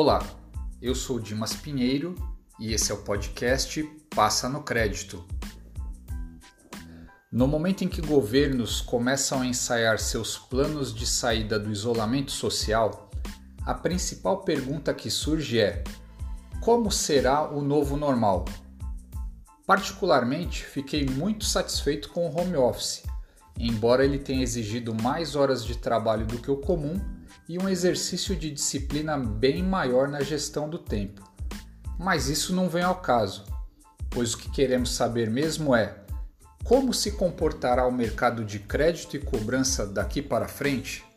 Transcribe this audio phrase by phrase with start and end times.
[0.00, 0.24] Olá,
[0.80, 2.14] eu sou Dimas Pinheiro
[2.56, 3.82] e esse é o podcast
[4.14, 5.26] Passa no Crédito.
[7.32, 13.10] No momento em que governos começam a ensaiar seus planos de saída do isolamento social,
[13.66, 15.82] a principal pergunta que surge é:
[16.60, 18.44] como será o novo normal?
[19.66, 23.02] Particularmente, fiquei muito satisfeito com o home office,
[23.58, 27.00] embora ele tenha exigido mais horas de trabalho do que o comum
[27.48, 31.22] e um exercício de disciplina bem maior na gestão do tempo.
[31.98, 33.44] Mas isso não vem ao caso,
[34.10, 35.96] pois o que queremos saber mesmo é
[36.62, 41.07] como se comportará o mercado de crédito e cobrança daqui para frente?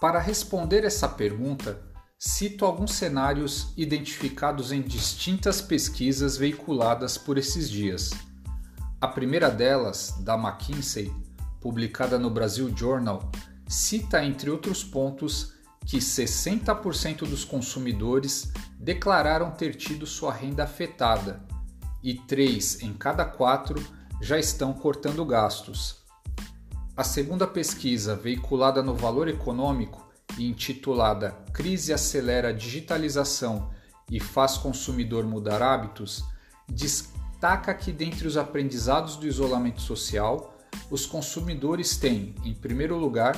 [0.00, 1.80] Para responder essa pergunta,
[2.18, 8.10] cito alguns cenários identificados em distintas pesquisas veiculadas por esses dias.
[9.00, 11.12] A primeira delas, da McKinsey,
[11.60, 13.30] publicada no Brasil Journal,
[13.66, 15.54] cita, entre outros pontos,
[15.86, 21.42] que 60% dos consumidores declararam ter tido sua renda afetada
[22.02, 23.82] e 3 em cada 4
[24.20, 26.05] já estão cortando gastos.
[26.96, 30.08] A segunda pesquisa, veiculada no Valor Econômico
[30.38, 33.70] e intitulada Crise acelera a digitalização
[34.10, 36.24] e faz consumidor mudar hábitos,
[36.66, 40.56] destaca que dentre os aprendizados do isolamento social,
[40.90, 43.36] os consumidores têm, em primeiro lugar,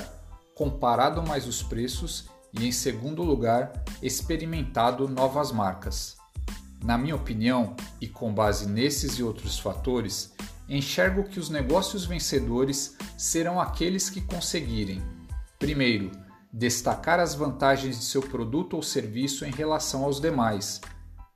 [0.54, 6.16] comparado mais os preços e, em segundo lugar, experimentado novas marcas.
[6.84, 10.32] Na minha opinião, e com base nesses e outros fatores,
[10.68, 15.02] enxergo que os negócios vencedores serão aqueles que conseguirem,
[15.58, 16.10] primeiro,
[16.52, 20.80] destacar as vantagens de seu produto ou serviço em relação aos demais.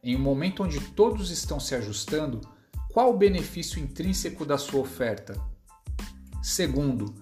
[0.02, 2.40] Em um momento onde todos estão se ajustando,
[2.92, 5.34] qual o benefício intrínseco da sua oferta?
[6.42, 7.14] Segundo,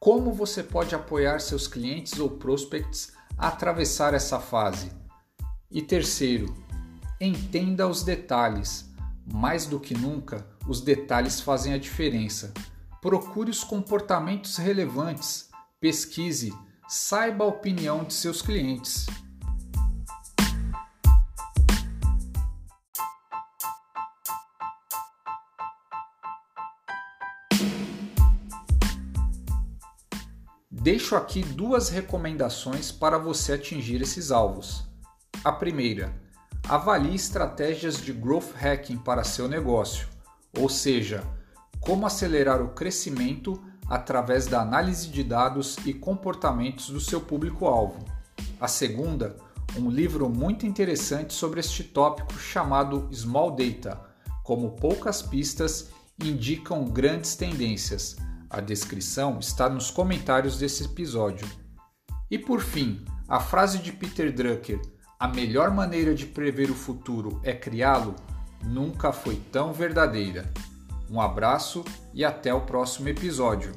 [0.00, 4.90] como você pode apoiar seus clientes ou prospects a atravessar essa fase?
[5.70, 6.54] E terceiro,
[7.20, 8.90] entenda os detalhes.
[9.26, 12.52] Mais do que nunca, os detalhes fazem a diferença.
[13.00, 16.52] Procure os comportamentos relevantes, pesquise,
[16.88, 19.06] saiba a opinião de seus clientes.
[30.70, 34.86] Deixo aqui duas recomendações para você atingir esses alvos.
[35.42, 36.14] A primeira,
[36.68, 40.08] avalie estratégias de growth hacking para seu negócio,
[40.58, 41.22] ou seja,
[41.80, 48.04] como acelerar o crescimento através da análise de dados e comportamentos do seu público-alvo.
[48.60, 49.36] A segunda,
[49.76, 54.00] um livro muito interessante sobre este tópico chamado Small Data,
[54.42, 55.90] como poucas pistas
[56.22, 58.16] indicam grandes tendências
[58.54, 61.44] a descrição está nos comentários desse episódio.
[62.30, 64.80] E por fim, a frase de Peter Drucker:
[65.24, 68.14] a melhor maneira de prever o futuro é criá-lo,
[68.62, 70.52] nunca foi tão verdadeira.
[71.10, 73.72] Um abraço e até o próximo episódio.